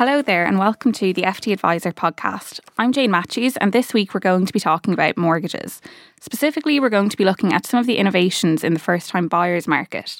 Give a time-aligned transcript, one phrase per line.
[0.00, 2.58] Hello there, and welcome to the FTAdviser podcast.
[2.78, 5.82] I'm Jane Matthews, and this week we're going to be talking about mortgages.
[6.22, 9.28] Specifically, we're going to be looking at some of the innovations in the first time
[9.28, 10.18] buyers market.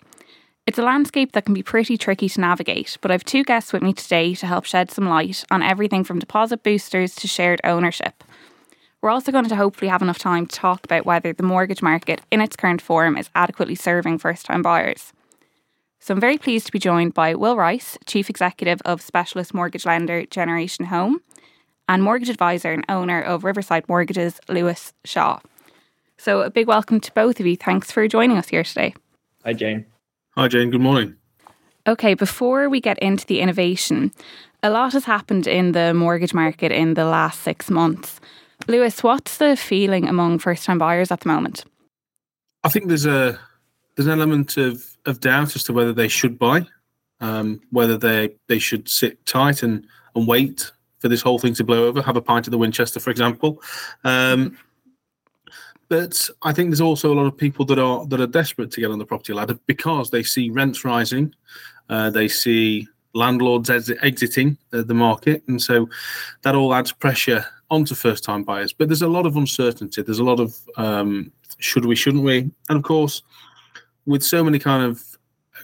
[0.66, 3.80] It's a landscape that can be pretty tricky to navigate, but I've two guests with
[3.80, 8.22] me today to help shed some light on everything from deposit boosters to shared ownership.
[9.00, 12.20] We're also going to hopefully have enough time to talk about whether the mortgage market
[12.30, 15.14] in its current form is adequately serving first time buyers.
[16.02, 19.84] So I'm very pleased to be joined by Will Rice, Chief Executive of specialist mortgage
[19.84, 21.20] lender Generation Home,
[21.90, 25.40] and mortgage advisor and owner of Riverside Mortgages, Lewis Shaw.
[26.16, 27.54] So a big welcome to both of you.
[27.54, 28.94] Thanks for joining us here today.
[29.44, 29.84] Hi, Jane.
[30.36, 30.70] Hi, Jane.
[30.70, 31.16] Good morning.
[31.86, 34.10] Okay, before we get into the innovation,
[34.62, 38.20] a lot has happened in the mortgage market in the last six months.
[38.68, 41.64] Lewis, what's the feeling among first time buyers at the moment?
[42.64, 43.38] I think there's a
[43.96, 46.66] there's an element of of doubt as to whether they should buy,
[47.20, 51.64] um, whether they they should sit tight and and wait for this whole thing to
[51.64, 52.02] blow over.
[52.02, 53.62] Have a pint of the Winchester, for example.
[54.04, 54.56] Um,
[55.88, 58.80] but I think there's also a lot of people that are that are desperate to
[58.80, 61.34] get on the property ladder because they see rents rising,
[61.88, 65.88] uh, they see landlords ex- exiting the, the market, and so
[66.42, 68.72] that all adds pressure onto first-time buyers.
[68.72, 70.02] But there's a lot of uncertainty.
[70.02, 73.22] There's a lot of um, should we, shouldn't we, and of course
[74.10, 75.02] with so many kind of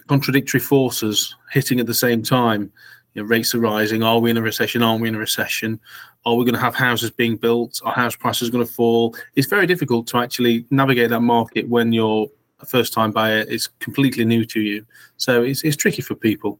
[0.07, 2.71] contradictory forces hitting at the same time,
[3.13, 4.03] you know, rates are rising.
[4.03, 4.81] Are we in a recession?
[4.81, 5.79] Aren't we in a recession?
[6.25, 7.81] Are we going to have houses being built?
[7.83, 9.15] Are house prices going to fall?
[9.35, 12.27] It's very difficult to actually navigate that market when you're
[12.61, 13.43] a first time buyer.
[13.49, 14.85] It's completely new to you.
[15.17, 16.59] So it's, it's tricky for people.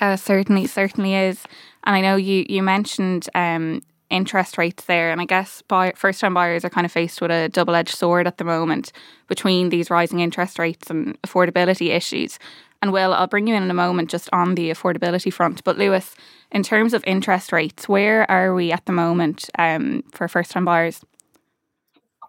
[0.00, 1.44] Yeah, certainly, certainly is.
[1.84, 5.10] And I know you, you mentioned um, interest rates there.
[5.10, 7.94] And I guess buy, first time buyers are kind of faced with a double edged
[7.94, 8.92] sword at the moment
[9.26, 12.38] between these rising interest rates and affordability issues.
[12.80, 15.64] And Will, I'll bring you in in a moment just on the affordability front.
[15.64, 16.14] But Lewis,
[16.52, 20.64] in terms of interest rates, where are we at the moment um, for first time
[20.64, 21.04] buyers?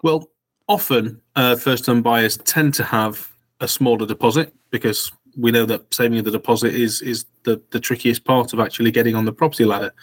[0.01, 0.29] Well,
[0.67, 5.93] often uh, first time buyers tend to have a smaller deposit because we know that
[5.93, 9.65] saving the deposit is is the, the trickiest part of actually getting on the property
[9.65, 9.93] ladder.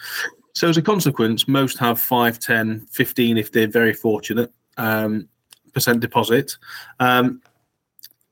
[0.57, 5.29] So as a consequence, most have 5, 10, 15 if they're very fortunate, um,
[5.71, 6.57] percent deposit.
[6.99, 7.43] Um,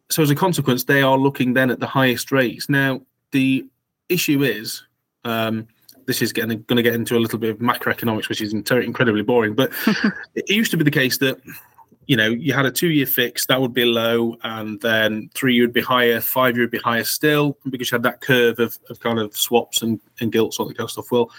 [0.10, 2.68] so as a consequence, they are looking then at the highest rates.
[2.68, 3.68] Now, the
[4.10, 4.82] issue is,
[5.24, 5.68] um,
[6.08, 9.22] this is getting going to get into a little bit of macroeconomics, which is incredibly
[9.22, 9.54] boring.
[9.54, 9.72] But
[10.34, 11.40] it used to be the case that
[12.08, 15.66] you know you had a two-year fix that would be low, and then three year
[15.66, 18.80] would be higher, five year would be higher still, because you had that curve of,
[18.90, 21.12] of kind of swaps and, and gilts, all that kind of stuff.
[21.12, 21.30] Well,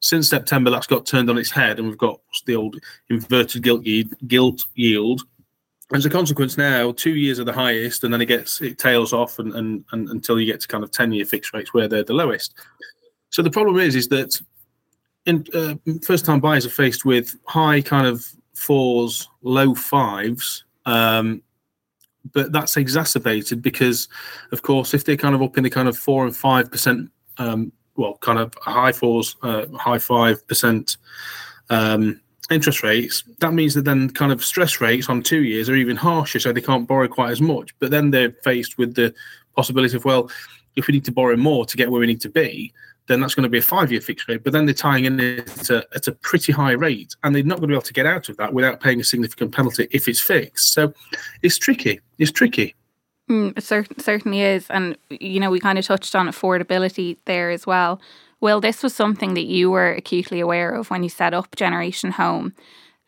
[0.00, 2.76] since September, that's got turned on its head, and we've got the old
[3.08, 4.62] inverted gilt yield.
[4.74, 5.22] Yield.
[5.92, 9.12] As a consequence, now two years are the highest, and then it gets it tails
[9.12, 11.88] off, and, and, and until you get to kind of ten year fixed rates where
[11.88, 12.54] they're the lowest.
[13.30, 14.40] So the problem is, is that
[15.26, 18.24] in uh, first time buyers are faced with high kind of
[18.54, 20.64] fours, low fives.
[20.86, 21.42] Um,
[22.32, 24.08] but that's exacerbated because,
[24.52, 27.10] of course, if they're kind of up in the kind of four and five percent
[27.38, 30.96] um, well, kind of high fours, uh, high five percent
[31.68, 32.20] um,
[32.50, 35.96] interest rates, that means that then kind of stress rates on two years are even
[35.96, 37.74] harsher, so they can't borrow quite as much.
[37.78, 39.14] But then they're faced with the
[39.54, 40.30] possibility of, well,
[40.76, 42.72] if we need to borrow more to get where we need to be,
[43.06, 44.44] then that's going to be a five-year fixed rate.
[44.44, 47.58] But then they're tying in at a, at a pretty high rate, and they're not
[47.58, 50.06] going to be able to get out of that without paying a significant penalty if
[50.08, 50.72] it's fixed.
[50.72, 50.92] So
[51.42, 52.00] it's tricky.
[52.18, 52.74] It's tricky.
[53.30, 54.68] Mm, it cer- certainly is.
[54.70, 58.00] And, you know, we kind of touched on affordability there as well.
[58.40, 62.10] Well, this was something that you were acutely aware of when you set up Generation
[62.12, 62.54] Home.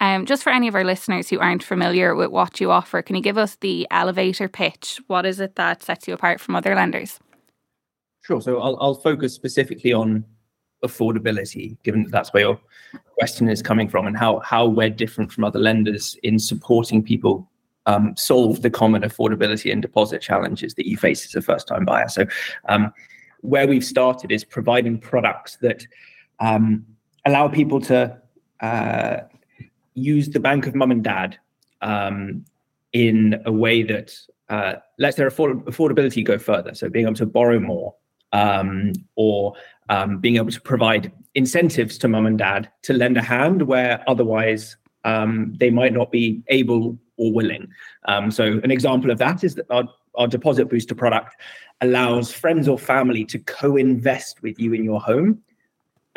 [0.01, 3.17] Um, just for any of our listeners who aren't familiar with what you offer, can
[3.17, 5.01] you give us the elevator pitch?
[5.07, 7.19] What is it that sets you apart from other lenders?
[8.23, 8.41] Sure.
[8.41, 10.25] So I'll, I'll focus specifically on
[10.85, 12.61] affordability, given that that's where your
[13.19, 17.49] question is coming from, and how how we're different from other lenders in supporting people
[17.87, 21.85] um, solve the common affordability and deposit challenges that you face as a first time
[21.85, 22.09] buyer.
[22.09, 22.27] So,
[22.69, 22.93] um,
[23.41, 25.85] where we've started is providing products that
[26.39, 26.87] um,
[27.27, 28.17] allow people to
[28.61, 29.17] uh,
[29.95, 31.39] use the bank of mum and dad
[31.81, 32.45] um,
[32.93, 34.15] in a way that
[34.49, 36.75] uh, lets their afford- affordability go further.
[36.75, 37.95] So, being able to borrow more
[38.33, 39.55] um, or
[39.89, 44.03] um, being able to provide incentives to mum and dad to lend a hand where
[44.07, 47.65] otherwise um, they might not be able or willing.
[48.13, 49.85] Um, so an example of that is that our,
[50.21, 51.33] our deposit booster product
[51.81, 55.31] allows friends or family to co-invest with you in your home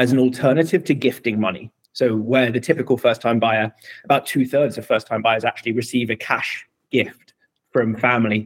[0.04, 1.66] as an alternative to gifting money.
[2.00, 3.68] So where the typical first-time buyer,
[4.08, 6.52] about two thirds of first-time buyers actually receive a cash
[6.98, 7.28] gift
[7.74, 8.42] from family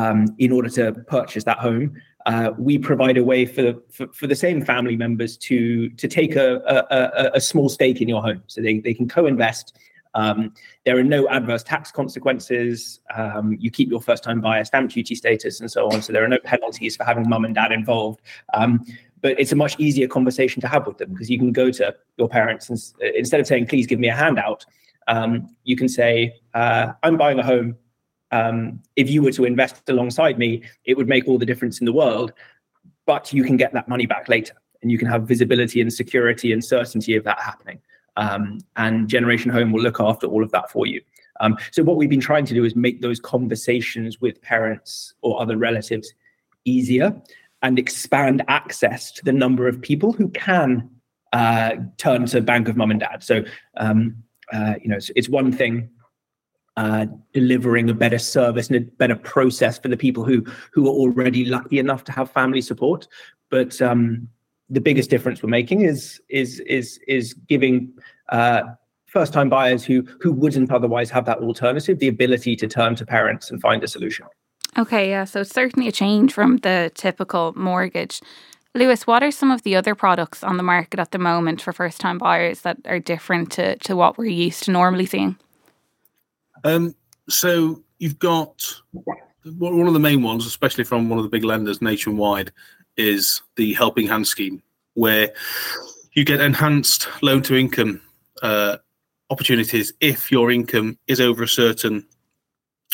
[0.00, 0.84] um, in order to
[1.16, 1.86] purchase that home.
[2.26, 6.36] uh, we provide a way for, for, for the same family members to to take
[6.36, 9.76] a, a, a small stake in your home, so they they can co-invest.
[10.14, 10.54] Um,
[10.84, 13.00] there are no adverse tax consequences.
[13.14, 16.02] Um, you keep your first-time buyer stamp duty status and so on.
[16.02, 18.20] So there are no penalties for having mum and dad involved.
[18.54, 18.84] Um,
[19.20, 21.94] but it's a much easier conversation to have with them because you can go to
[22.18, 22.82] your parents and
[23.14, 24.66] instead of saying, "Please give me a handout,"
[25.06, 27.76] um, you can say, uh, "I'm buying a home
[28.32, 31.84] um, if you were to invest alongside me, it would make all the difference in
[31.84, 32.32] the world.
[33.06, 36.52] But you can get that money back later, and you can have visibility and security
[36.52, 37.78] and certainty of that happening.
[38.16, 41.00] Um, and Generation Home will look after all of that for you.
[41.40, 45.40] Um, so what we've been trying to do is make those conversations with parents or
[45.40, 46.12] other relatives
[46.64, 47.20] easier
[47.62, 50.90] and expand access to the number of people who can
[51.32, 53.22] uh, turn to Bank of Mum and Dad.
[53.22, 53.42] So
[53.78, 54.22] um,
[54.52, 55.88] uh, you know, it's, it's one thing
[56.76, 60.92] uh, delivering a better service and a better process for the people who who are
[60.92, 63.08] already lucky enough to have family support.
[63.50, 64.28] But um,
[64.72, 67.92] the biggest difference we're making is is is is giving
[68.30, 68.62] uh,
[69.06, 73.04] first time buyers who who wouldn't otherwise have that alternative the ability to turn to
[73.04, 74.26] parents and find a solution.
[74.78, 78.22] Okay, yeah, so it's certainly a change from the typical mortgage.
[78.74, 81.74] Lewis, what are some of the other products on the market at the moment for
[81.74, 85.36] first time buyers that are different to, to what we're used to normally seeing?
[86.64, 86.94] Um,
[87.28, 88.64] so you've got
[89.44, 92.50] one of the main ones, especially from one of the big lenders Nationwide,
[92.96, 94.62] is the Helping Hand scheme,
[94.94, 95.32] where
[96.12, 98.00] you get enhanced loan to income
[98.42, 98.76] uh,
[99.30, 102.06] opportunities if your income is over a certain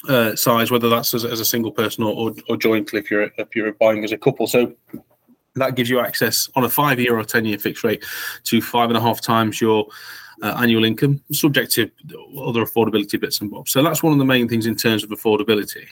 [0.08, 3.30] uh, size, whether that's as, as, a single person or, or, or jointly if you're
[3.36, 4.46] if you're buying as a couple.
[4.46, 4.72] So
[5.56, 8.04] that gives you access on a five year or 10 year fixed rate
[8.44, 9.88] to five and a half times your
[10.42, 11.90] uh, annual income, subject to
[12.40, 13.72] other affordability bits and bobs.
[13.72, 15.86] So that's one of the main things in terms of affordability.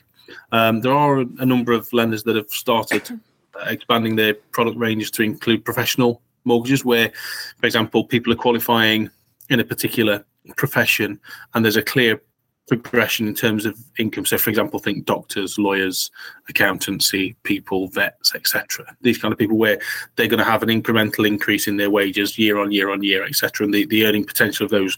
[0.52, 3.20] Um, there are a number of lenders that have started
[3.66, 7.10] expanding their product ranges to include professional mortgages, where,
[7.58, 9.10] for example, people are qualifying
[9.48, 10.24] in a particular
[10.56, 11.20] profession
[11.54, 12.20] and there's a clear
[12.68, 14.26] progression in terms of income.
[14.26, 16.10] So, for example, think doctors, lawyers,
[16.48, 18.96] accountancy people, vets, etc.
[19.02, 19.78] These kind of people where
[20.16, 23.24] they're going to have an incremental increase in their wages year on year on year,
[23.24, 23.64] etc.
[23.64, 24.96] And the, the earning potential of those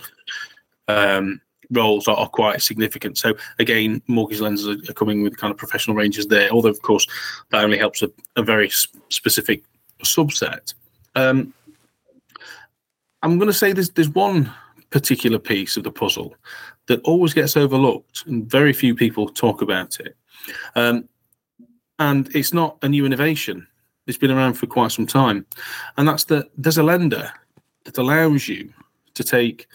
[0.88, 1.40] um,
[1.70, 3.19] roles are, are, quite significant.
[3.19, 6.50] So, again, mortgage lenders are, coming with kind of professional ranges there.
[6.50, 7.06] Although, of course,
[7.50, 9.62] that only helps a, a very sp- specific
[10.03, 10.75] subset.
[11.15, 11.53] Um,
[13.23, 14.53] I'm going to say there's there's one
[14.91, 16.35] particular piece of the puzzle
[16.87, 20.17] that always gets overlooked, and very few people talk about it.
[20.75, 21.09] Um,
[21.99, 23.67] and it's not a new innovation.
[24.06, 25.44] It's been around for quite some time,
[25.97, 27.31] and that's that there's a lender
[27.85, 28.73] that allows you
[29.15, 29.67] to take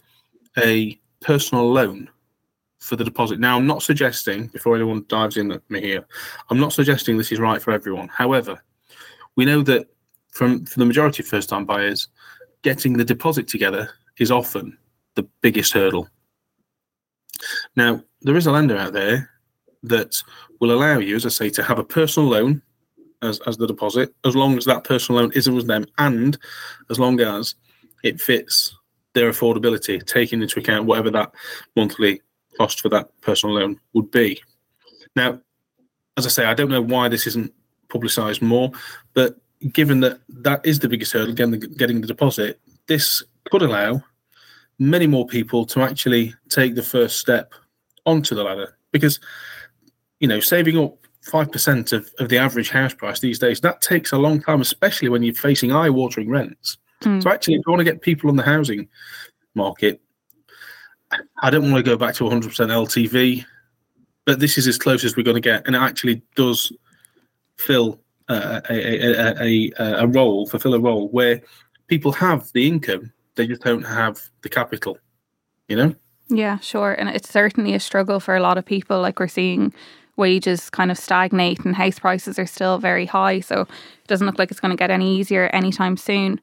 [0.57, 2.09] a personal loan
[2.79, 3.39] for the deposit.
[3.39, 6.05] Now, I'm not suggesting, before anyone dives in at me here,
[6.49, 8.09] I'm not suggesting this is right for everyone.
[8.09, 8.61] However,
[9.35, 9.87] we know that
[10.31, 12.09] from for the majority of first-time buyers,
[12.61, 14.77] getting the deposit together is often
[15.15, 16.09] the biggest hurdle.
[17.75, 19.29] Now, there is a lender out there
[19.83, 20.21] that
[20.59, 22.61] will allow you, as I say, to have a personal loan
[23.21, 26.37] as, as the deposit, as long as that personal loan isn't with them and
[26.89, 27.55] as long as
[28.03, 28.75] it fits
[29.13, 31.31] their affordability, taking into account whatever that
[31.75, 32.21] monthly
[32.57, 34.41] cost for that personal loan would be.
[35.15, 35.39] Now,
[36.17, 37.53] as I say, I don't know why this isn't
[37.89, 38.71] publicised more,
[39.13, 39.37] but
[39.71, 44.03] given that that is the biggest hurdle, getting the, getting the deposit, this could allow
[44.79, 47.53] many more people to actually take the first step
[48.05, 49.19] onto the ladder because
[50.19, 54.11] you know saving up 5% of, of the average house price these days that takes
[54.11, 57.21] a long time especially when you're facing eye-watering rents mm.
[57.21, 58.87] so actually if you want to get people on the housing
[59.55, 60.01] market
[61.41, 63.45] i don't want to go back to 100% ltv
[64.25, 66.71] but this is as close as we're going to get and it actually does
[67.57, 71.41] fill uh, a, a, a, a, role fulfill a role where
[71.87, 74.97] people have the income they just don't have the capital,
[75.67, 75.95] you know?
[76.29, 76.93] Yeah, sure.
[76.93, 79.01] And it's certainly a struggle for a lot of people.
[79.01, 79.73] Like we're seeing
[80.15, 83.39] wages kind of stagnate and house prices are still very high.
[83.39, 86.39] So it doesn't look like it's going to get any easier anytime soon.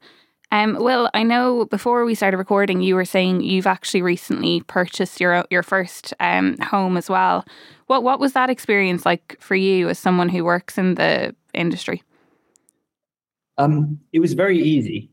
[0.51, 0.77] Um,
[1.13, 5.63] I know before we started recording, you were saying you've actually recently purchased your your
[5.63, 7.45] first um, home as well.
[7.87, 12.03] What what was that experience like for you as someone who works in the industry?
[13.57, 15.11] Um, it was very easy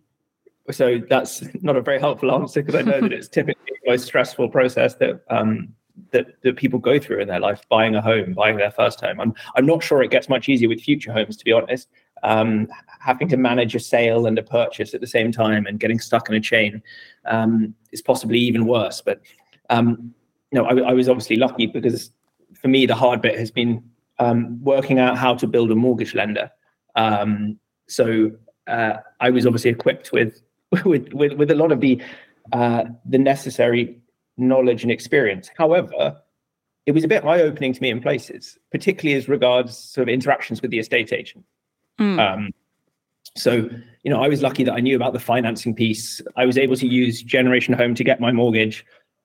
[0.71, 4.05] so that's not a very helpful answer because I know that it's typically the most
[4.05, 5.75] stressful process that um,
[6.13, 9.21] that that people go through in their life, buying a home, buying their first home.
[9.21, 11.89] I'm I'm not sure it gets much easier with future homes, to be honest.
[12.23, 12.69] Um,
[13.01, 16.29] having to manage a sale and a purchase at the same time and getting stuck
[16.29, 16.83] in a chain
[17.27, 19.01] um, is possibly even worse.
[19.01, 19.21] But
[19.71, 20.13] um,
[20.55, 22.11] I, I, was obviously lucky because
[22.61, 23.83] for me the hard bit has been
[24.19, 26.51] um, working out how to build a mortgage lender
[26.97, 28.33] Um, so
[28.67, 30.43] uh, I was obviously equipped with
[30.85, 32.03] with with, with a lot of the
[32.53, 33.99] uh, the necessary
[34.37, 35.51] knowledge and experience.
[35.57, 36.21] However,
[36.87, 40.13] it was a bit eye opening to me in places, particularly as regards sort of
[40.13, 41.45] interactions with the estate agent.
[41.99, 42.19] Mm.
[42.19, 42.51] Um,
[43.37, 43.69] so,
[44.03, 46.21] you know, I was lucky that I knew about the financing piece.
[46.37, 48.85] I was able to use Generation Home to get my mortgage.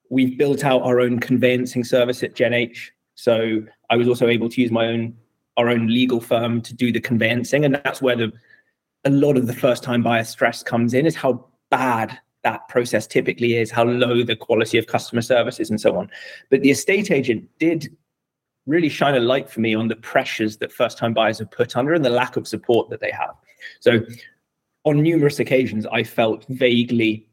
[0.09, 2.91] We've built out our own conveyancing service at Gen H.
[3.15, 5.15] So I was also able to use my own
[5.55, 7.63] our own legal firm to do the conveyancing.
[7.63, 8.31] And that's where the
[9.05, 13.07] a lot of the first time buyer stress comes in is how bad that process
[13.07, 16.09] typically is, how low the quality of customer services and so on.
[16.49, 17.95] But the estate agent did
[18.65, 21.75] really shine a light for me on the pressures that first time buyers are put
[21.75, 23.35] under and the lack of support that they have.
[23.79, 23.99] So
[24.85, 27.27] on numerous occasions, I felt vaguely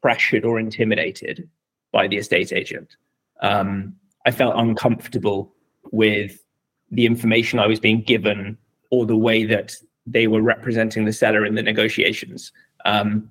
[0.00, 1.48] pressured or intimidated
[1.92, 2.96] by the estate agent.
[3.40, 3.94] Um,
[4.26, 5.52] I felt uncomfortable
[5.90, 6.42] with
[6.90, 8.56] the information I was being given
[8.90, 9.74] or the way that
[10.06, 12.52] they were representing the seller in the negotiations.
[12.84, 13.30] Um,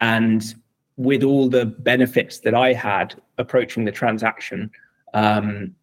[0.00, 0.54] and
[0.96, 4.70] with all the benefits that I had approaching the transaction,
[5.12, 5.74] um,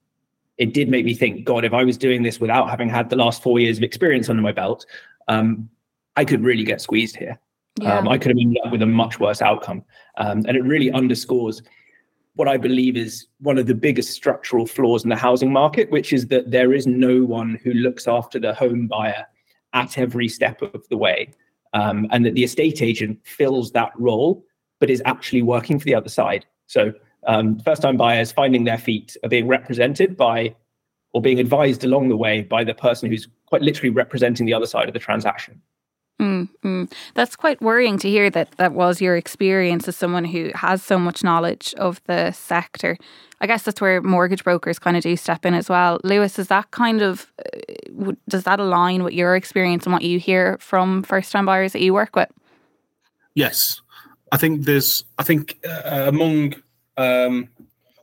[0.57, 3.15] it did make me think, God, if I was doing this without having had the
[3.15, 4.85] last four years of experience under my belt,
[5.27, 5.69] um,
[6.15, 7.39] I could really get squeezed here.
[7.81, 7.97] Yeah.
[7.97, 9.83] Um, I could have ended up with a much worse outcome.
[10.17, 11.61] Um, and it really underscores
[12.35, 16.13] what I believe is one of the biggest structural flaws in the housing market, which
[16.13, 19.25] is that there is no one who looks after the home buyer
[19.73, 21.33] at every step of the way.
[21.73, 24.43] Um, and that the estate agent fills that role,
[24.79, 26.45] but is actually working for the other side.
[26.67, 26.93] So,
[27.27, 30.55] um, first time buyers finding their feet are being represented by
[31.13, 34.65] or being advised along the way by the person who's quite literally representing the other
[34.65, 35.61] side of the transaction.
[36.19, 36.91] Mm, mm.
[37.15, 40.99] That's quite worrying to hear that that was your experience as someone who has so
[40.99, 42.95] much knowledge of the sector.
[43.41, 45.99] I guess that's where mortgage brokers kind of do step in as well.
[46.03, 50.19] Lewis, is that kind of uh, does that align with your experience and what you
[50.19, 52.29] hear from first time buyers that you work with?
[53.33, 53.81] Yes,
[54.31, 56.53] I think there's I think uh, among
[57.01, 57.49] um,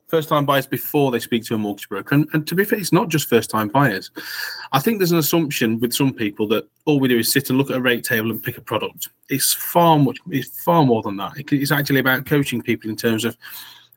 [0.08, 2.14] first time buyers before they speak to a mortgage broker.
[2.14, 4.10] And, and to be fair, it's not just first time buyers.
[4.72, 7.58] I think there's an assumption with some people that all we do is sit and
[7.58, 9.08] look at a rate table and pick a product.
[9.28, 11.32] It's far much, it's far more than that.
[11.36, 13.36] It's actually about coaching people in terms of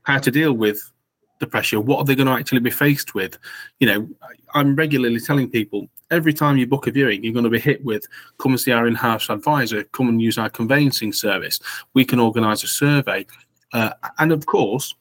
[0.04, 0.92] how to deal with
[1.40, 1.80] the pressure.
[1.80, 3.38] What are they going to actually be faced with?
[3.80, 4.10] You know,
[4.54, 7.84] I'm regularly telling people every time you book a viewing, you're going to be hit
[7.86, 8.06] with
[8.38, 11.60] come and see our in house advisor, come and use our conveyancing service.
[11.94, 13.26] We can organize a survey.
[13.74, 14.96] Uh, and of course,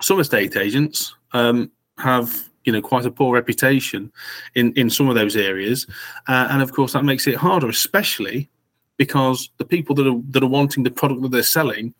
[0.00, 4.12] some estate agents um, have you know quite a poor reputation
[4.54, 5.86] in in some of those areas,
[6.28, 8.48] uh, and of course that makes it harder, especially
[8.96, 11.94] because the people that are that are wanting the product that they're selling.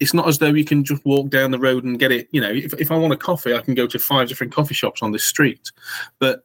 [0.00, 2.28] It's not as though you can just walk down the road and get it.
[2.30, 4.74] You know, if, if I want a coffee, I can go to five different coffee
[4.74, 5.72] shops on this street.
[6.20, 6.44] But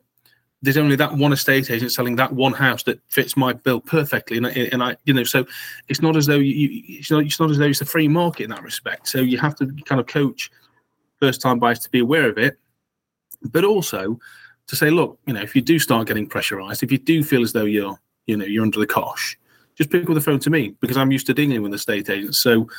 [0.63, 4.37] there's only that one estate agent selling that one house that fits my bill perfectly,
[4.37, 5.45] and I, and I you know, so
[5.89, 8.45] it's not as though you, it's not, it's not as though it's a free market
[8.45, 9.09] in that respect.
[9.09, 10.49] So you have to kind of coach
[11.19, 12.57] first time buyers to be aware of it,
[13.51, 14.17] but also
[14.67, 17.43] to say, look, you know, if you do start getting pressurized, if you do feel
[17.43, 19.37] as though you're, you know, you're under the cosh,
[19.77, 22.39] just pick up the phone to me because I'm used to dealing with estate agents.
[22.39, 22.69] So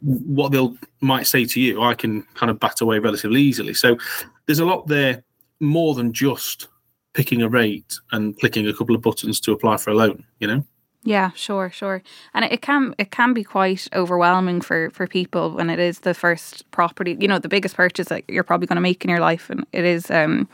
[0.00, 3.74] what they'll might say to you, I can kind of bat away relatively easily.
[3.74, 3.98] So
[4.46, 5.24] there's a lot there
[5.58, 6.68] more than just
[7.14, 10.46] picking a rate and clicking a couple of buttons to apply for a loan, you
[10.46, 10.64] know?
[11.06, 12.02] Yeah, sure, sure.
[12.32, 16.14] And it can it can be quite overwhelming for for people when it is the
[16.14, 19.20] first property, you know, the biggest purchase that you're probably going to make in your
[19.20, 20.48] life and it is um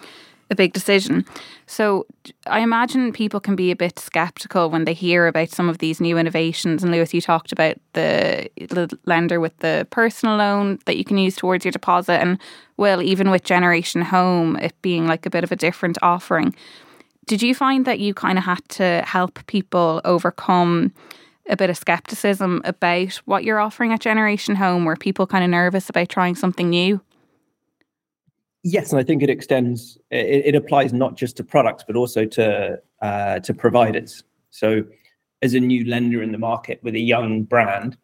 [0.50, 1.24] a big decision.
[1.66, 2.06] So
[2.46, 6.00] I imagine people can be a bit skeptical when they hear about some of these
[6.00, 6.82] new innovations.
[6.82, 8.50] And Lewis, you talked about the,
[9.06, 12.38] lender with the personal loan that you can use towards your deposit, and
[12.76, 16.54] well, even with Generation Home, it being like a bit of a different offering.
[17.26, 20.92] Did you find that you kind of had to help people overcome
[21.48, 24.84] a bit of skepticism about what you're offering at Generation Home?
[24.84, 27.00] Were people kind of nervous about trying something new?
[28.62, 29.98] Yes, and I think it extends.
[30.10, 34.22] It, it applies not just to products, but also to uh, to providers.
[34.50, 34.84] So,
[35.42, 37.96] as a new lender in the market with a young brand,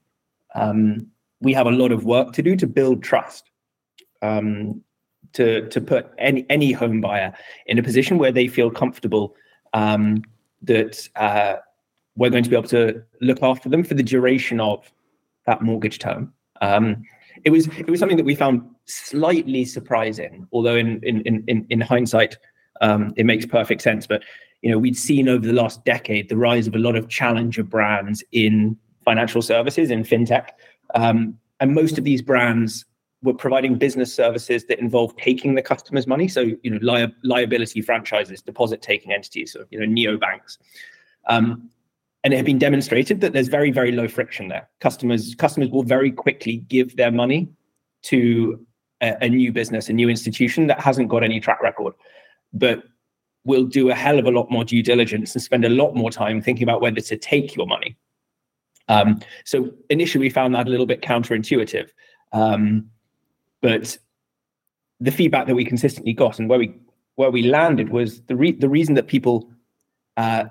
[0.55, 1.09] um,
[1.41, 3.51] we have a lot of work to do to build trust.
[4.23, 4.83] Um,
[5.37, 7.33] to to put any any home buyer
[7.67, 9.35] in a position where they feel comfortable
[9.75, 10.23] um,
[10.63, 11.57] that uh,
[12.17, 14.91] we're going to be able to look after them for the duration of
[15.47, 16.33] that mortgage term.
[16.63, 17.03] Um,
[17.45, 21.81] it was it was something that we found slightly surprising, although in in in, in
[21.81, 22.37] hindsight
[22.81, 24.07] um, it makes perfect sense.
[24.07, 24.23] But
[24.63, 27.63] you know we'd seen over the last decade the rise of a lot of challenger
[27.63, 30.49] brands in financial services in fintech,
[30.95, 32.85] um, and most of these brands
[33.23, 36.29] we're providing business services that involve taking the customer's money.
[36.29, 40.59] So, you know, li- liability franchises, deposit taking entities, so, you know, neobanks.
[41.29, 41.71] Um,
[42.27, 44.69] and it had been demonstrated that there's very, very low friction there.
[44.81, 47.49] Customers customers will very quickly give their money
[48.03, 48.67] to
[49.01, 51.95] a, a new business, a new institution that hasn't got any track record,
[52.53, 52.83] but
[53.45, 56.11] will do a hell of a lot more due diligence and spend a lot more
[56.11, 57.97] time thinking about whether to take your money.
[58.89, 61.91] Um, so initially, we found that a little bit counterintuitive,
[62.33, 62.91] um,
[63.63, 63.97] but
[64.99, 66.75] the feedback that we consistently got and where we
[67.15, 69.49] where we landed was the re- the reason that people
[70.17, 70.47] uh,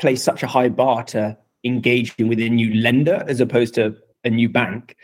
[0.00, 4.30] place such a high bar to engaging with a new lender as opposed to a
[4.30, 4.96] new bank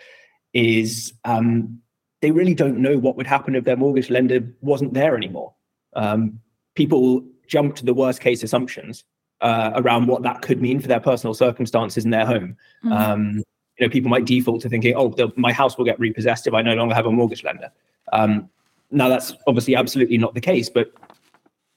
[0.52, 1.78] is um,
[2.22, 5.54] they really don't know what would happen if their mortgage lender wasn't there anymore.
[5.94, 6.40] Um,
[6.74, 9.04] people jump to the worst case assumptions
[9.42, 12.56] uh, around what that could mean for their personal circumstances in their home.
[12.84, 12.92] Mm-hmm.
[12.92, 13.42] Um,
[13.78, 16.62] you know, people might default to thinking, "Oh, my house will get repossessed if I
[16.62, 17.70] no longer have a mortgage lender."
[18.12, 18.48] Um,
[18.90, 20.92] now, that's obviously absolutely not the case, but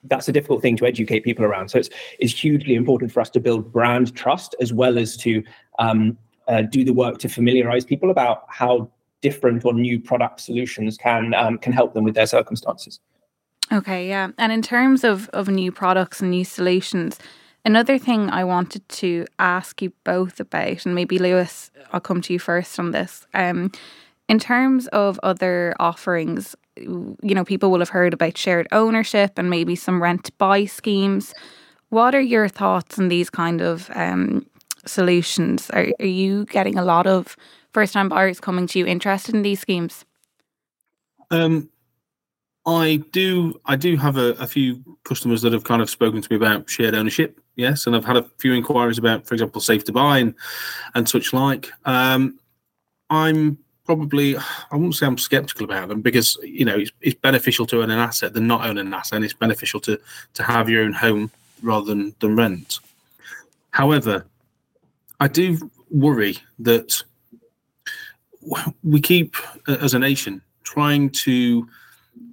[0.04, 1.70] that's a difficult thing to educate people around.
[1.70, 1.90] So it's
[2.20, 5.44] it's hugely important for us to build brand trust as well as to
[5.78, 8.90] um, uh, do the work to familiarize people about how
[9.22, 13.00] different or new product solutions can um, can help them with their circumstances.
[13.72, 17.20] Okay, yeah, and in terms of of new products and new solutions,
[17.66, 22.34] another thing I wanted to ask you both about, and maybe Lewis, I'll come to
[22.34, 23.28] you first on this.
[23.34, 23.72] Um,
[24.28, 29.50] in terms of other offerings, you know, people will have heard about shared ownership and
[29.50, 31.34] maybe some rent buy schemes.
[31.90, 34.46] What are your thoughts on these kind of um,
[34.86, 35.70] solutions?
[35.72, 37.36] Are, are you getting a lot of
[37.74, 40.06] first time buyers coming to you interested in these schemes?
[41.32, 41.70] Um,
[42.66, 43.60] I do.
[43.66, 46.70] I do have a, a, few customers that have kind of spoken to me about
[46.70, 47.40] shared ownership.
[47.56, 50.36] Yes, and I've had a few inquiries about, for example, safe to buy and
[50.96, 51.72] and such like.
[51.86, 52.40] Um,
[53.10, 53.58] I'm
[53.90, 57.82] probably I won't say I'm skeptical about them because you know it's, it's beneficial to
[57.82, 60.00] own an asset than not own an asset, and it's beneficial to
[60.36, 61.32] to have your own home
[61.64, 62.78] rather than than rent.
[63.72, 64.28] However,
[65.20, 67.02] I do worry that
[68.84, 69.36] we keep,
[69.68, 71.68] as a nation, trying to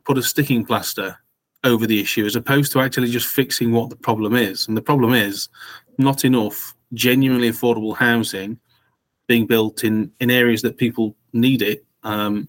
[0.04, 1.18] put a sticking plaster
[1.64, 4.68] over the issue as opposed to actually just fixing what the problem is.
[4.68, 5.48] And the problem is
[5.96, 8.60] not enough genuinely affordable housing
[9.26, 11.84] being built in in areas that people need it.
[12.02, 12.48] Um,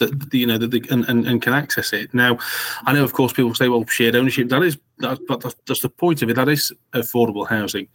[0.00, 2.38] that you know that they, and, and, and can access it now.
[2.86, 5.88] I know, of course, people say, "Well, shared ownership." That is, that, that's, that's the
[5.88, 6.34] point of it.
[6.34, 7.86] That is affordable housing,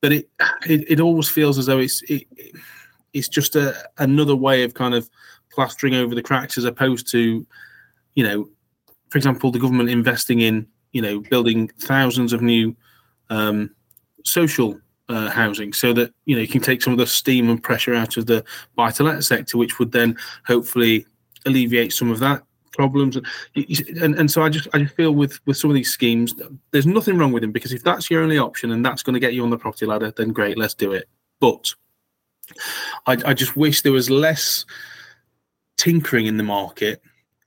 [0.00, 0.28] but it
[0.66, 2.26] it, it always feels as though it's it,
[3.12, 5.08] it's just a another way of kind of
[5.52, 7.46] plastering over the cracks as opposed to,
[8.14, 8.48] you know,
[9.08, 12.74] for example, the government investing in you know building thousands of new
[13.30, 13.70] um,
[14.24, 17.62] social uh, housing so that you know you can take some of the steam and
[17.62, 20.16] pressure out of the buy to let sector, which would then
[20.46, 21.06] hopefully
[21.44, 22.42] alleviate some of that
[22.72, 26.34] problems and, and so I just I just feel with with some of these schemes
[26.72, 29.20] there's nothing wrong with them because if that's your only option and that's going to
[29.20, 31.08] get you on the property ladder then great let's do it
[31.40, 31.72] but
[33.06, 34.66] I, I just wish there was less
[35.76, 37.02] tinkering in the market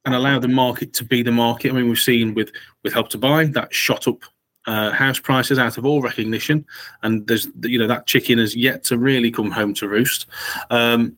[0.06, 1.70] and allow the market to be the market.
[1.70, 2.52] I mean, we've seen with
[2.84, 4.24] with Help to Buy that shot up
[4.66, 6.66] uh, house prices out of all recognition,
[7.04, 10.28] and there's you know that chicken has yet to really come home to roost.
[10.70, 11.18] Um,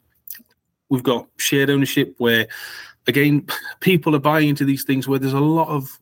[0.89, 2.47] we've got shared ownership where,
[3.07, 3.47] again,
[3.79, 5.99] people are buying into these things where there's a lot of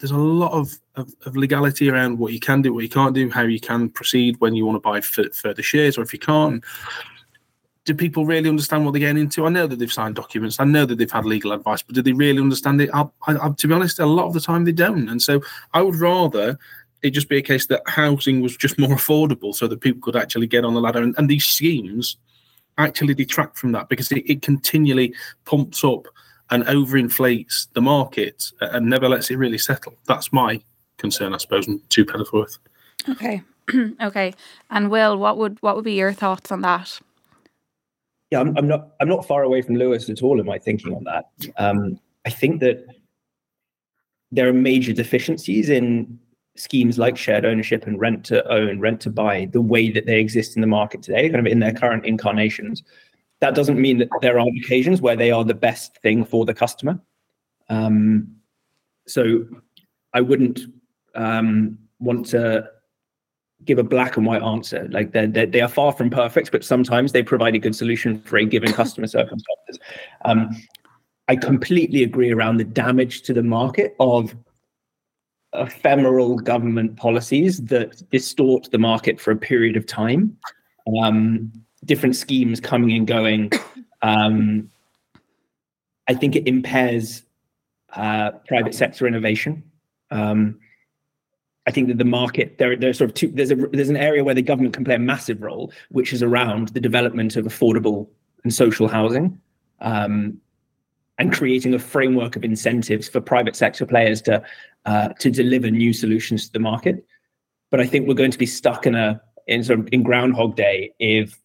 [0.00, 3.14] there's a lot of, of, of, legality around what you can do, what you can't
[3.14, 6.14] do, how you can proceed when you want to buy f- further shares, or if
[6.14, 6.64] you can't
[7.84, 9.46] do people really understand what they're getting into?
[9.46, 10.60] I know that they've signed documents.
[10.60, 12.90] I know that they've had legal advice, but do they really understand it?
[12.92, 15.08] I, I, to be honest, a lot of the time they don't.
[15.08, 16.58] And so I would rather
[17.02, 20.16] it just be a case that housing was just more affordable so that people could
[20.16, 21.02] actually get on the ladder.
[21.02, 22.16] And, and these schemes
[22.78, 26.06] actually detract from that because it, it continually pumps up
[26.50, 29.94] and overinflates the market and never lets it really settle.
[30.06, 30.60] That's my
[30.98, 32.58] concern, I suppose, and two worth.
[33.08, 33.42] Okay.
[34.02, 34.34] okay.
[34.70, 37.00] And Will, what would what would be your thoughts on that?
[38.30, 40.94] yeah, I'm, I'm, not I'm not far away from Lewis at all in my thinking
[40.94, 41.30] on that.
[41.56, 42.86] Um, I think that
[44.30, 46.18] there are major deficiencies in
[46.60, 50.20] schemes like shared ownership and rent to own, rent to buy, the way that they
[50.20, 52.82] exist in the market today, kind of in their current incarnations.
[53.40, 56.54] That doesn't mean that there aren't occasions where they are the best thing for the
[56.54, 57.00] customer.
[57.68, 58.36] Um,
[59.06, 59.46] so
[60.12, 60.60] I wouldn't
[61.14, 62.68] um, want to
[63.64, 64.88] give a black and white answer.
[64.90, 68.20] Like they're, they're, they are far from perfect, but sometimes they provide a good solution
[68.20, 69.78] for a given customer circumstances.
[70.24, 70.50] Um,
[71.28, 74.34] I completely agree around the damage to the market of
[75.52, 80.36] ephemeral government policies that distort the market for a period of time.
[81.02, 81.52] Um,
[81.84, 83.50] different schemes coming and going.
[84.02, 84.70] Um,
[86.08, 87.22] I think it impairs
[87.92, 89.62] uh, private sector innovation.
[90.10, 90.58] Um,
[91.66, 94.24] I think that the market there there's sort of two there's a there's an area
[94.24, 98.08] where the government can play a massive role, which is around the development of affordable
[98.42, 99.40] and social housing,
[99.80, 100.40] um,
[101.20, 104.42] and creating a framework of incentives for private sector players to
[104.86, 107.06] uh, to deliver new solutions to the market.
[107.70, 110.56] But I think we're going to be stuck in a in sort of in Groundhog
[110.56, 111.38] Day if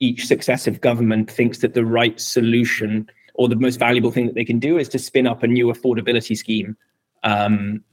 [0.00, 4.46] each successive government thinks that the right solution or the most valuable thing that they
[4.46, 6.74] can do is to spin up a new affordability scheme
[7.22, 7.84] um,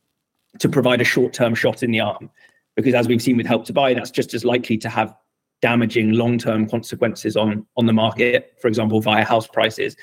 [0.59, 2.29] to provide a short-term shot in the arm.
[2.77, 5.13] Because as we've seen with Help to Buy, that's just as likely to have
[5.61, 9.97] damaging long-term consequences on on the market, for example, via house prices,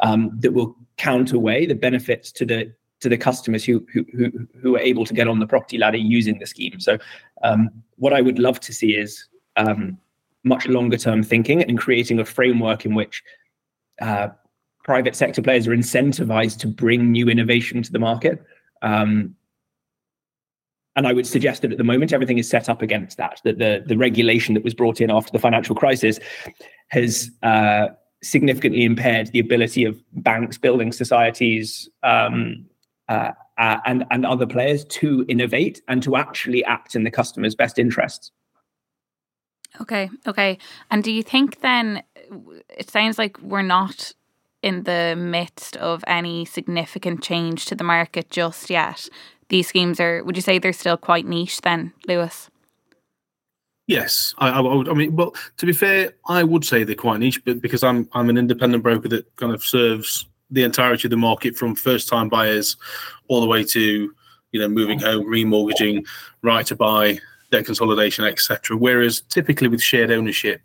[0.00, 4.04] um, that will counterweigh the benefits to the to the customers who who
[4.60, 6.80] who, are able to get on the property ladder using the scheme.
[6.80, 6.98] So,
[7.42, 9.98] um, what I would love to see is um,
[10.44, 13.22] much longer term thinking and creating a framework in which
[14.00, 14.28] uh,
[14.84, 18.42] private sector players are incentivized to bring new innovation to the market.
[18.82, 19.34] Um,
[20.96, 23.40] and I would suggest that at the moment everything is set up against that.
[23.44, 26.18] That the the regulation that was brought in after the financial crisis
[26.88, 27.88] has uh,
[28.22, 32.66] significantly impaired the ability of banks, building societies, um,
[33.08, 37.54] uh, uh, and and other players to innovate and to actually act in the customer's
[37.54, 38.30] best interests.
[39.80, 40.58] Okay, okay.
[40.90, 42.02] And do you think then
[42.68, 44.12] it sounds like we're not
[44.62, 49.08] in the midst of any significant change to the market just yet?
[49.48, 52.50] these schemes are, would you say they're still quite niche then, Lewis?
[53.88, 54.86] Yes, I, I, would.
[54.86, 58.06] I mean, well, to be fair, I would say they're quite niche, but because I'm
[58.12, 62.06] I'm an independent broker that kind of serves the entirety of the market from first
[62.06, 62.76] time buyers
[63.28, 64.12] all the way to
[64.52, 66.06] you know moving home, remortgaging,
[66.42, 67.18] right to buy,
[67.50, 68.76] debt consolidation, etc.
[68.76, 70.60] Whereas typically with shared ownership,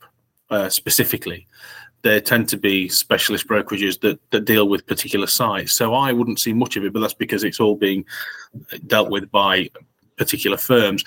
[0.49, 1.47] uh, specifically,
[2.01, 5.71] there tend to be specialist brokerages that, that deal with particular sites.
[5.71, 8.03] So I wouldn't see much of it, but that's because it's all being
[8.85, 9.69] dealt with by
[10.17, 11.05] particular firms.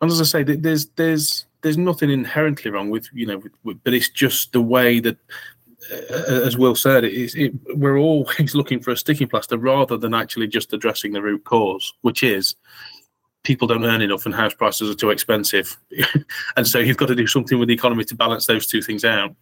[0.00, 3.84] And as I say, there's there's there's nothing inherently wrong with you know, with, with,
[3.84, 5.16] but it's just the way that,
[5.92, 9.96] uh, as Will said, it is, it, we're always looking for a sticking plaster rather
[9.96, 12.56] than actually just addressing the root cause, which is
[13.42, 15.76] people don't earn enough and house prices are too expensive,
[16.56, 19.04] and so you've got to do something with the economy to balance those two things
[19.04, 19.34] out.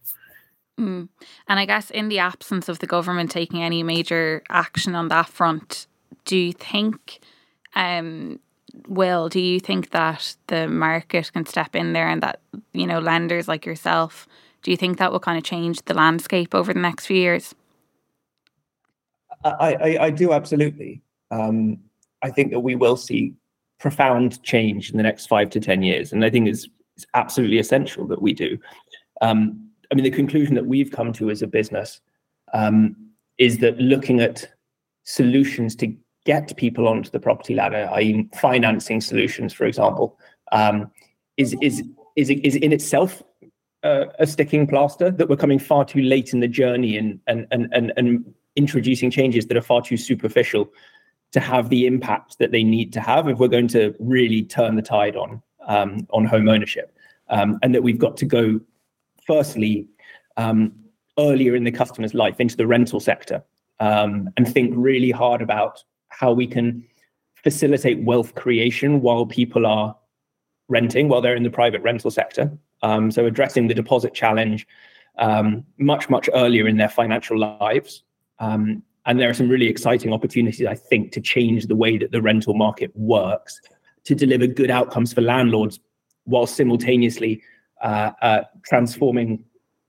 [0.79, 1.09] Mm.
[1.48, 5.29] And I guess in the absence of the government taking any major action on that
[5.29, 5.87] front,
[6.24, 7.20] do you think,
[7.74, 8.40] um,
[8.88, 12.40] Will, do you think that the market can step in there and that,
[12.72, 14.26] you know, lenders like yourself,
[14.62, 17.54] do you think that will kind of change the landscape over the next few years?
[19.44, 21.02] I, I, I do absolutely.
[21.30, 21.78] Um,
[22.22, 23.34] I think that we will see
[23.78, 26.12] profound change in the next five to 10 years.
[26.12, 28.58] And I think it's, it's absolutely essential that we do.
[29.20, 32.00] Um, I mean, the conclusion that we've come to as a business
[32.54, 32.96] um,
[33.38, 34.50] is that looking at
[35.04, 35.94] solutions to
[36.26, 40.18] get people onto the property ladder, i.e., financing solutions, for example,
[40.52, 40.90] um,
[41.38, 41.82] is is
[42.16, 43.22] is is in itself
[43.82, 45.10] uh, a sticking plaster.
[45.10, 49.10] That we're coming far too late in the journey and and and and, and introducing
[49.10, 50.70] changes that are far too superficial
[51.32, 54.76] to have the impact that they need to have if we're going to really turn
[54.76, 58.60] the tide on um, on home ownership, um, and that we've got to go
[59.26, 59.88] firstly,
[60.36, 60.72] um,
[61.18, 63.42] earlier in the customer's life into the rental sector
[63.80, 65.82] um, and think really hard about
[66.18, 66.83] how we can
[67.35, 69.94] facilitate wealth creation while people are
[70.68, 72.50] renting, while they're in the private rental sector.
[72.83, 74.66] Um, so addressing the deposit challenge
[75.18, 78.02] um, much, much earlier in their financial lives.
[78.38, 82.12] Um, and there are some really exciting opportunities, I think, to change the way that
[82.12, 83.61] the rental market works
[84.05, 85.79] to deliver good outcomes for landlords
[86.24, 87.42] while simultaneously
[87.83, 89.44] uh, uh, transforming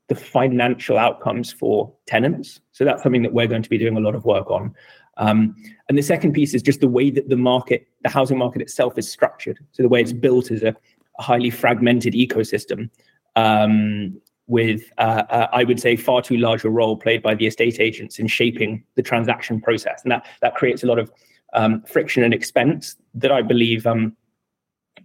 [0.10, 2.60] the financial outcomes for tenants.
[2.72, 4.76] So that's something that we're going to be doing a lot of work on.
[5.18, 5.56] Um,
[5.90, 8.98] and the second piece is just the way that the market, the housing market itself
[8.98, 9.60] is structured.
[9.72, 10.76] So the way it's built is a,
[11.20, 12.90] highly fragmented ecosystem
[13.36, 17.48] um, with, uh, uh, I would say, far too large a role played by the
[17.48, 20.02] estate agents in shaping the transaction process.
[20.04, 21.12] And that, that creates a lot of
[21.54, 24.16] um, friction and expense that I believe um,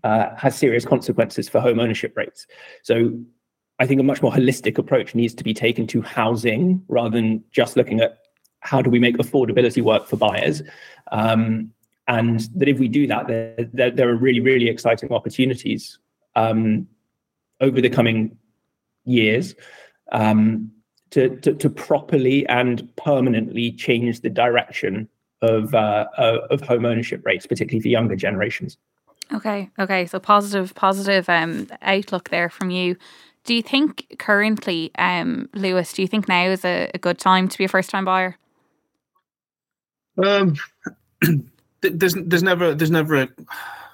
[0.05, 2.47] uh, has serious consequences for home ownership rates.
[2.83, 3.13] So
[3.79, 7.43] I think a much more holistic approach needs to be taken to housing rather than
[7.53, 8.19] just looking at
[8.63, 10.63] how do we make affordability work for buyers.
[11.11, 11.73] Um,
[12.09, 15.99] and that if we do that, there, there, there are really, really exciting opportunities
[16.37, 16.87] um,
[17.61, 18.37] over the coming
[19.05, 19.55] years
[20.13, 20.71] um,
[21.11, 25.09] to, to, to, properly and permanently change the direction
[25.43, 28.79] of, uh, of home ownership rates, particularly for younger generations.
[29.33, 30.07] Okay, okay.
[30.07, 32.97] So positive, positive um, outlook there from you.
[33.45, 35.93] Do you think currently, um, Lewis?
[35.93, 38.37] Do you think now is a, a good time to be a first-time buyer?
[40.23, 40.57] Um,
[41.81, 43.29] there's there's never there's never a,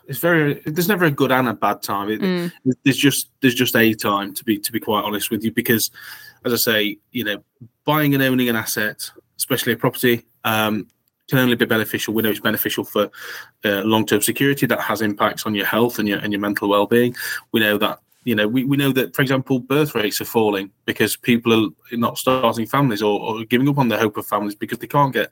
[0.07, 2.11] it's very there's never a good and a bad time.
[2.11, 2.53] It, mm.
[2.85, 5.91] There's just there's just a time to be to be quite honest with you because,
[6.45, 7.43] as I say, you know,
[7.85, 10.89] buying and owning an asset, especially a property, um,
[11.29, 12.15] can only be beneficial.
[12.15, 13.11] We know it's beneficial for
[13.65, 14.67] uh, long term security.
[14.67, 17.15] That has impacts on your health and your and your mental well being.
[17.53, 20.71] We know that you know we, we know that for example birth rates are falling
[20.87, 24.55] because people are not starting families or, or giving up on the hope of families
[24.55, 25.31] because they can't get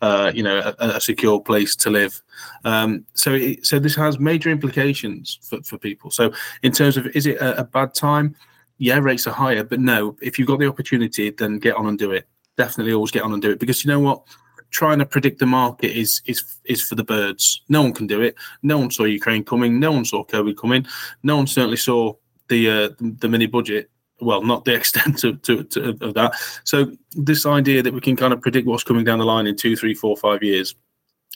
[0.00, 2.22] uh, you know, a, a, secure place to live.
[2.64, 6.10] Um, so, it, so this has major implications for, for people.
[6.10, 6.32] So,
[6.62, 8.36] in terms of is it a, a, bad time?
[8.78, 11.98] Yeah, rates are higher, but no, if you've got the opportunity, then get on and
[11.98, 12.28] do it.
[12.56, 14.22] Definitely, always get on and do it because you know what.
[14.70, 17.62] Trying to predict the market is is is for the birds.
[17.70, 18.34] No one can do it.
[18.62, 19.80] No one saw Ukraine coming.
[19.80, 20.86] No one saw COVID coming.
[21.22, 22.12] No one certainly saw
[22.48, 26.34] the uh, the mini budget well, not the extent to, to, to, of that.
[26.64, 29.56] So this idea that we can kind of predict what's coming down the line in
[29.56, 30.74] two, three, four, five years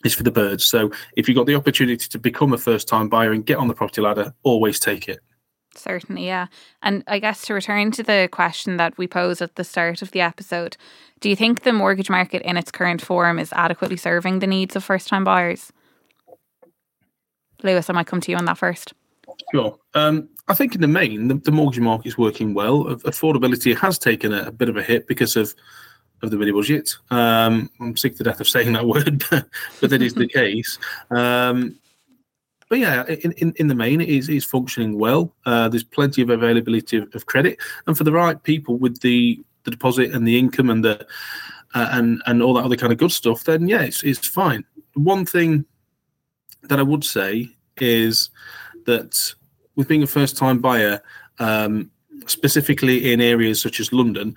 [0.05, 0.65] is for the birds.
[0.65, 3.69] So if you've got the opportunity to become a first time buyer and get on
[3.69, 5.21] the property ladder, always take it.
[5.75, 6.49] Certainly, yeah.
[6.83, 10.11] And I guess to return to the question that we posed at the start of
[10.11, 10.77] the episode,
[11.21, 14.77] do you think the mortgage market in its current form is adequately serving the needs
[14.77, 15.73] of first time buyers?
[17.63, 18.93] Lewis, I might come to you on that first.
[19.53, 19.79] Sure.
[19.95, 22.85] Um, I think in the main, the, the, mortgage market is working well.
[22.85, 25.55] Affordability has taken a, a, bit of a hit because of
[26.23, 26.97] of the mini budget.
[27.11, 29.47] Um, I'm sick to death of saying that word, but,
[29.81, 30.79] but that is the case.
[31.11, 31.79] Um,
[32.69, 35.35] but yeah, in, in, in, the main, it is, is functioning well.
[35.45, 39.39] Uh, there's plenty of availability of, of, credit, and for the right people with the,
[39.65, 41.07] the deposit and the income and the
[41.75, 44.65] uh, and and all that other kind of good stuff, then yeah, it's, it's fine.
[44.95, 45.65] One thing
[46.63, 48.31] that I would say is
[48.87, 49.35] that
[49.77, 51.03] with being a first time buyer,
[51.39, 51.91] um,
[52.27, 54.35] specifically in areas such as London,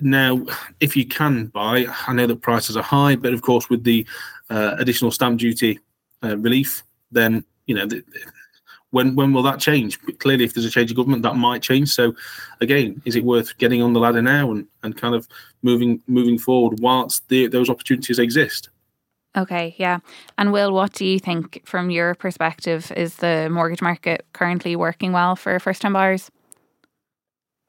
[0.00, 0.44] now
[0.80, 4.06] if you can buy, I know that prices are high, but of course with the
[4.50, 5.78] uh, additional stamp duty
[6.22, 7.86] uh, relief, then you know.
[7.86, 8.04] The,
[8.92, 9.98] when when will that change?
[10.18, 11.88] Clearly, if there's a change of government, that might change.
[11.88, 12.14] So,
[12.60, 15.26] again, is it worth getting on the ladder now and, and kind of
[15.62, 18.68] moving moving forward whilst the, those opportunities exist?
[19.36, 19.98] Okay, yeah.
[20.36, 22.92] And Will, what do you think from your perspective?
[22.96, 26.30] Is the mortgage market currently working well for first time buyers?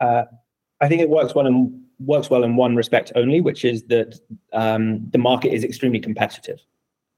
[0.01, 0.23] Uh,
[0.81, 4.19] I think it works well in works well in one respect only, which is that
[4.51, 6.59] um, the market is extremely competitive.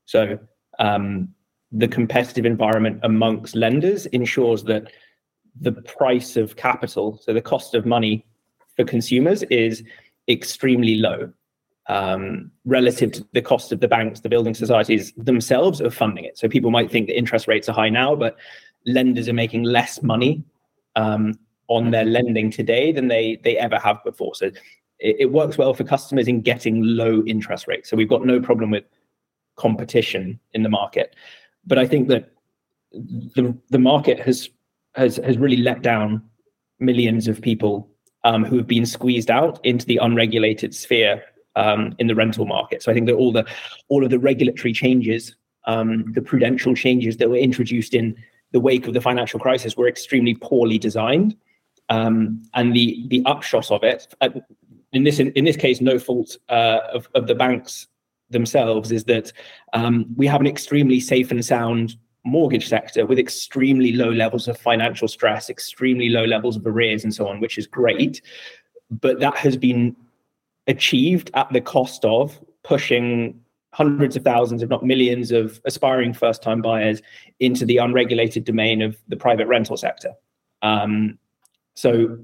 [0.06, 0.38] So
[0.78, 1.30] um,
[1.72, 4.92] the competitive environment amongst lenders ensures that
[5.60, 8.26] the price of capital, so the cost of money
[8.76, 9.84] for consumers, is
[10.28, 11.32] extremely low
[11.88, 16.38] um, relative to the cost of the banks, the building societies themselves of funding it.
[16.38, 18.38] So people might think that interest rates are high now, but
[18.86, 20.44] lenders are making less money
[20.96, 24.36] um, on their lending today than they they ever have before.
[24.36, 24.48] So
[25.00, 27.90] it, it, works well for customers in getting low interest rates.
[27.90, 28.86] So we've got no problem with
[29.56, 31.16] competition in the market.
[31.66, 32.32] But I think that
[32.92, 34.50] the the market has
[34.96, 36.24] has has really let down
[36.80, 37.90] millions of people
[38.24, 41.24] um, who have been squeezed out into the unregulated sphere
[41.56, 42.84] um, in the rental market.
[42.84, 43.46] So I think that all the
[43.88, 48.16] all of the regulatory changes, um, the prudential changes that were introduced in
[48.52, 51.36] the wake of the financial crisis were extremely poorly designed,
[51.90, 54.30] um, and the the upshot of it, uh,
[54.94, 57.88] in this in, in, this case, no fault uh, of of the banks
[58.30, 59.32] themselves, is that
[59.74, 64.58] um, we have an extremely safe and sound mortgage sector with extremely low levels of
[64.58, 68.22] financial stress, extremely low levels of arrears, and so on, which is great.
[68.90, 69.96] But that has been
[70.68, 73.40] achieved at the cost of pushing
[73.74, 77.02] hundreds of thousands, if not millions, of aspiring first time buyers
[77.40, 80.14] into the unregulated domain of the private rental sector.
[80.62, 81.20] Um,
[81.76, 82.18] so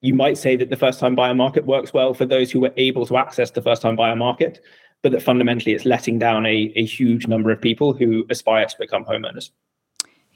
[0.00, 2.72] you might say that the first time buyer market works well for those who were
[2.76, 4.60] able to access the first time buyer market,
[5.02, 8.76] but that fundamentally it's letting down a, a huge number of people who aspire to
[8.78, 9.50] become homeowners.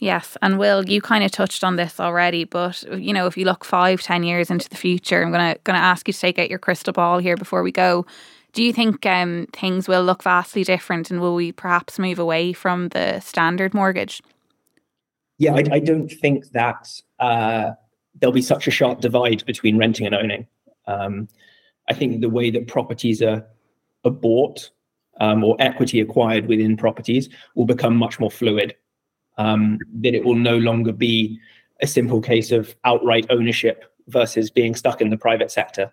[0.03, 3.45] Yes, and Will, you kind of touched on this already, but you know, if you
[3.45, 6.51] look five, ten years into the future, I'm gonna gonna ask you to take out
[6.51, 8.05] your crystal ball here before we go.
[8.53, 12.53] Do you think um, things will look vastly different, and will we perhaps move away
[12.53, 14.21] from the standard mortgage?
[15.39, 17.71] Yeah, I, I don't think that uh,
[18.21, 20.49] there'll be such a sharp divide between renting and owning.
[20.89, 21.29] Um,
[21.89, 23.47] I think the way that properties are,
[24.05, 24.69] are bought
[25.21, 28.75] um, or equity acquired within properties will become much more fluid
[29.43, 31.39] um, that it will no longer be
[31.81, 35.93] a simple case of outright ownership versus being stuck in the private sector,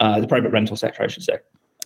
[0.00, 1.38] uh, the private rental sector, I should say.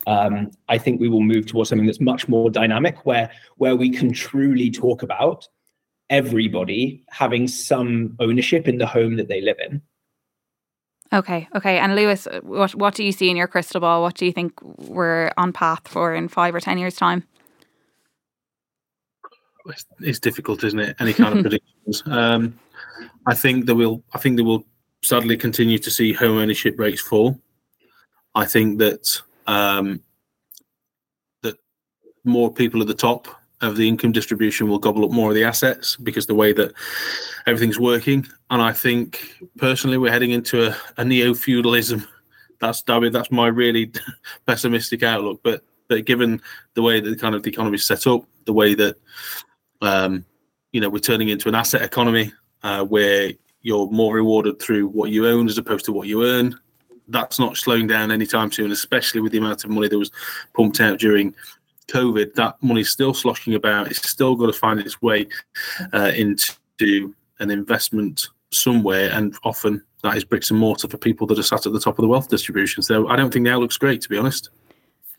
[0.06, 3.90] Um, I think we will move towards something that's much more dynamic, where where we
[3.90, 5.48] can truly talk about
[6.10, 9.80] everybody having some ownership in the home that they live in.
[11.12, 11.78] Okay, okay.
[11.78, 14.02] And Lewis, what what do you see in your crystal ball?
[14.02, 17.24] What do you think we're on path for in five or ten years' time?
[19.66, 20.96] It's, it's difficult, isn't it?
[21.00, 22.02] Any kind of predictions.
[22.06, 22.58] Um,
[23.26, 24.02] I think that will.
[24.12, 24.64] I think that will
[25.02, 27.38] sadly continue to see home ownership rates fall.
[28.34, 30.02] I think that um,
[31.42, 31.56] that
[32.24, 33.28] more people at the top
[33.60, 36.72] of the income distribution will gobble up more of the assets because the way that
[37.46, 38.26] everything's working.
[38.50, 42.06] And I think personally, we're heading into a, a neo feudalism.
[42.60, 43.92] That's I mean, that's my really
[44.46, 45.40] pessimistic outlook.
[45.42, 46.40] But but given
[46.74, 48.96] the way that the kind of the economy is set up, the way that
[49.82, 50.24] um,
[50.72, 52.32] you know we're turning into an asset economy
[52.62, 53.32] uh, where
[53.62, 56.58] you're more rewarded through what you own as opposed to what you earn.
[57.08, 60.10] That's not slowing down anytime soon, especially with the amount of money that was
[60.54, 61.34] pumped out during
[61.88, 62.34] COVID.
[62.34, 63.90] That money's still sloshing about.
[63.90, 65.28] It's still got to find its way
[65.92, 71.38] uh, into an investment somewhere, and often that is bricks and mortar for people that
[71.38, 72.82] are sat at the top of the wealth distribution.
[72.82, 74.50] So I don't think the outlook's great, to be honest.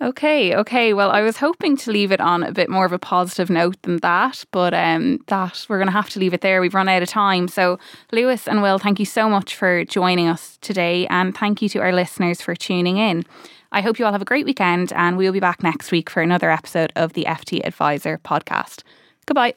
[0.01, 0.93] Okay, okay.
[0.93, 3.81] Well, I was hoping to leave it on a bit more of a positive note
[3.83, 6.59] than that, but um, that we're going to have to leave it there.
[6.59, 7.47] We've run out of time.
[7.47, 7.79] So,
[8.11, 11.79] Lewis and Will, thank you so much for joining us today, and thank you to
[11.79, 13.23] our listeners for tuning in.
[13.71, 16.21] I hope you all have a great weekend, and we'll be back next week for
[16.21, 18.83] another episode of the FTAdviser podcast.
[19.25, 19.53] Goodbye.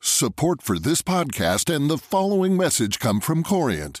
[0.00, 4.00] Support for this podcast and the following message come from Corient.